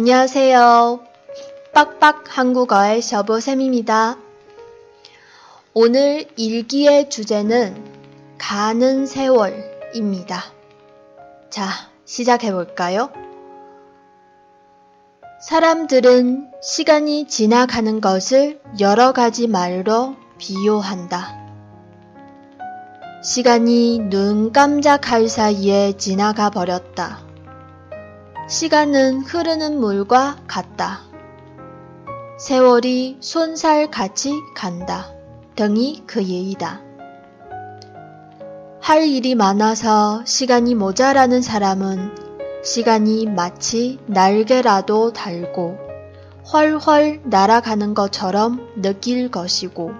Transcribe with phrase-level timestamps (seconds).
[0.00, 1.00] 안녕하세요.
[1.74, 4.16] 빡빡 한국어의 셔보쌤입니다.
[5.74, 7.84] 오늘 일기의 주제는
[8.38, 10.44] 가는 세월입니다.
[11.50, 11.68] 자,
[12.04, 13.10] 시작해 볼까요?
[15.42, 21.36] 사람들은 시간이 지나가는 것을 여러 가지 말로 비유한다.
[23.24, 27.27] 시간이 눈 깜짝할 사이에 지나가 버렸다.
[28.48, 31.00] 시간은 흐르는 물과 같다.
[32.38, 35.10] 세월이 손살 같이 간다.
[35.54, 36.80] 등이 그 예의다.
[38.80, 42.14] 할 일이 많아서 시간이 모자라는 사람은
[42.64, 45.76] 시간이 마치 날개라도 달고
[46.50, 49.90] 훨훨 날아가는 것처럼 느낄 것이고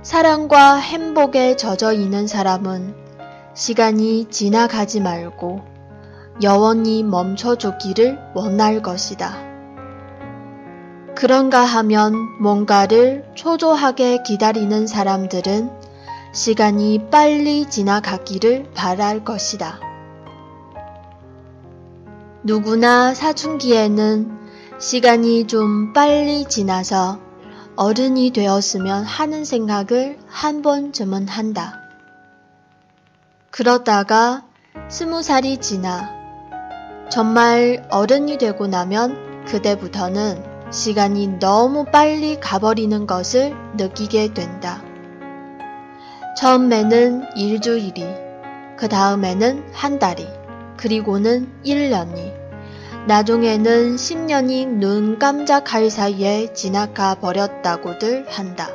[0.00, 2.94] 사랑과 행복에 젖어 있는 사람은
[3.52, 5.75] 시간이 지나가지 말고
[6.42, 9.46] 영원히 멈춰주기를 원할 것이다.
[11.14, 15.70] 그런가 하면 뭔가를 초조하게 기다리는 사람들은
[16.32, 19.80] 시간이 빨리 지나가기를 바랄 것이다.
[22.42, 24.38] 누구나 사춘기에는
[24.78, 27.18] 시간이 좀 빨리 지나서
[27.76, 31.80] 어른이 되었으면 하는 생각을 한 번쯤은 한다.
[33.50, 34.44] 그러다가
[34.88, 36.15] 스무 살이 지나
[37.08, 44.82] 정말 어른이 되고 나면 그때부터는 시간이 너무 빨리 가버리는 것을 느끼게 된다.
[46.36, 48.04] 처음에는 일주일이,
[48.76, 50.26] 그 다음에는 한 달이,
[50.76, 52.34] 그리고는 1년이,
[53.06, 58.68] 나중에는 10년이 눈 깜짝할 사이에 지나가 버렸다고들 한다.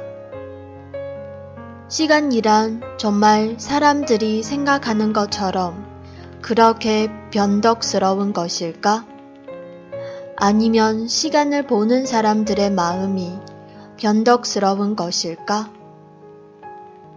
[1.89, 5.90] 시간이란 정말 사람들이 생각하는 것처럼
[6.40, 9.04] 그렇게 변덕스러운 것일까?
[10.36, 13.38] 아니면 시간을 보는 사람들의 마음이
[13.96, 15.70] 변덕스러운 것일까?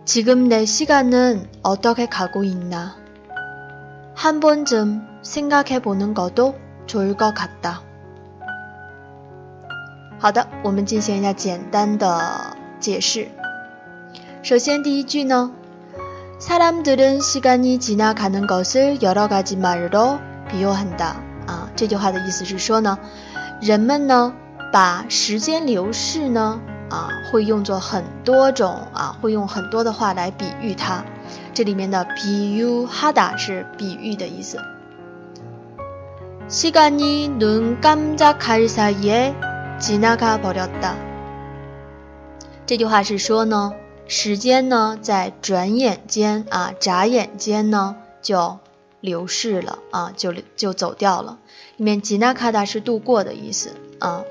[0.05, 2.95] 지금 내 시간은 어떻게 가고 있나?
[4.15, 6.55] 한 번쯤 생각해 보는 것도
[6.87, 7.83] 좋을 것 같다.
[10.19, 13.29] 好的，我们进行一下简单的解释。
[14.41, 15.51] 首先，第一句呢，
[16.39, 21.21] 사람들은 시간이 지나가는 것을 여러 가지 말로 비유한다.
[21.47, 22.97] 啊，这句话的意思是说呢，
[23.61, 24.33] 人们呢
[24.71, 31.03] 把时间流逝呢啊会用作很多种啊会用很多的话来比喻它。
[31.53, 34.59] 这里面的比喻하다是比喻的意思。
[36.47, 39.35] 시간이 눈 깜짝할 사이에
[39.79, 40.95] 지나가 버렸다.
[42.65, 43.73] 这句话是说呢。
[44.07, 48.57] 时间呢，在转眼间啊，眨眼间呢，就
[49.01, 51.37] 流逝了啊，就就走掉了。
[51.77, 54.23] 里面吉纳卡达是度过的意思啊。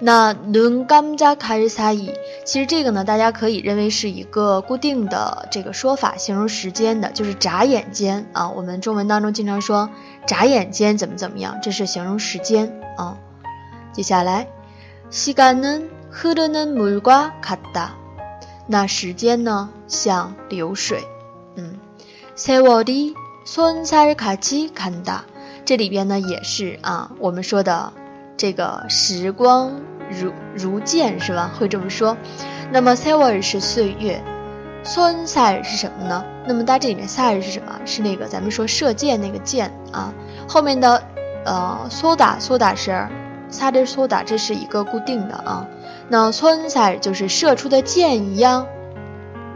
[0.00, 8.50] 那눈감자칼사 이， 其实这个呢，大家可以认为是一个固定的这个说法，形容时间的，就是眨眼间啊。
[8.50, 9.90] 我们中文当中经常说
[10.26, 13.18] 眨眼间怎么怎么样，这是形容时间啊。
[13.92, 14.48] 接下来，
[15.10, 17.99] 시간은흐르는물과같 다。
[18.70, 21.04] 那时间呢，像流水，
[21.56, 21.78] 嗯，
[22.36, 25.20] 세월이손살같이간 다。
[25.64, 27.92] 这里边呢也是啊，我们说的
[28.36, 31.50] 这个时光如如箭是吧？
[31.58, 32.16] 会这么说。
[32.72, 34.22] 那么세월是岁月，
[34.84, 36.24] 손살是什么呢？
[36.46, 37.80] 那么它这里面살是什么？
[37.84, 40.12] 是那个咱们说射箭那个箭啊。
[40.48, 41.02] 后面的
[41.44, 43.08] 呃쏘다쏘다是
[43.50, 45.66] 살的쏘다，这是一个固定的啊。
[46.10, 48.66] 那村菜就是射出的箭一样，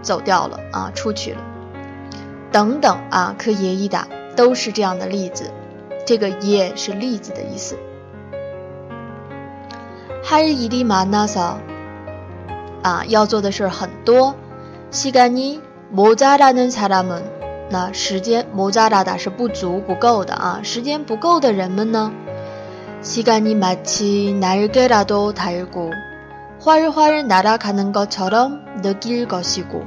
[0.03, 1.41] 走掉了啊，出去了。
[2.53, 5.50] 等等啊，可也一打都是这样的例子。
[6.06, 7.76] 这个也是例子的意思。
[10.25, 11.59] 할일이많아서
[12.82, 14.34] 啊，要做的事很多。
[14.91, 17.22] 시간이모자라는사람은
[17.71, 22.10] 那时间모자라다是不足不够的啊，时间不够的人们呢？
[23.04, 25.92] 시간이마치날개라도달 고。
[26.65, 29.83] 활활날아가는것처럼느낄것이 고，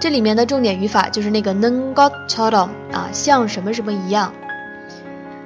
[0.00, 4.32] 这里面的重点语法就是那个는것처럼啊，像什么什么一样。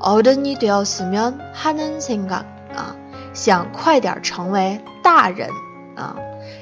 [0.01, 2.45] 어른이되었으면하는생각
[2.75, 2.97] 啊，
[3.33, 5.49] 想快点成为大人
[5.97, 6.17] 啊，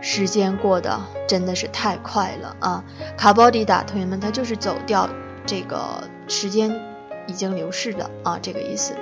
[0.03, 2.85] 时间过得真的是太快了啊！
[3.19, 5.09] 가버리다同学们，它就是走掉，
[5.47, 6.81] 这个时间
[7.27, 8.95] 已经流逝了啊，这个意思。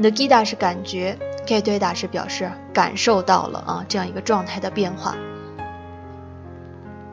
[0.00, 1.18] 느끼다是感觉。
[1.46, 5.16] 给对打是表示感受到了啊这样一个状态的变化。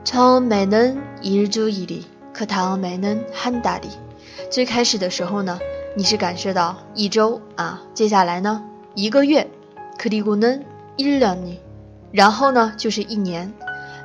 [0.04, 3.88] 从每能一日一里，可唐每能한다 리。
[4.52, 5.60] 最开始的时候呢，
[5.96, 9.48] 你是感受到一周啊，接下来呢一个月，
[9.98, 11.58] 그리고는일 년，
[12.12, 13.54] 然后呢就是一年。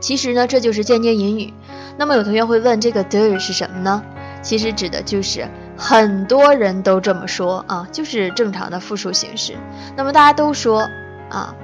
[0.00, 1.54] 其实呢这就是间接引语。
[1.96, 4.02] 那么有同学会问这个들是什么呢？
[4.42, 9.54] 其实指的就是很多人都这么说啊，就是正常的复数形式。
[9.96, 10.88] 那么大家都说
[11.30, 11.54] 啊，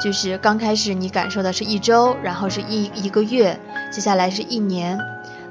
[0.00, 3.58] 就是刚开始你感受的是一周，然后是一一个月，
[3.92, 4.98] 接下来是一年，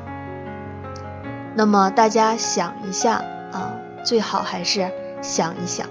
[1.56, 3.74] 那么大家想一下啊，
[4.04, 5.88] 最好还是想一想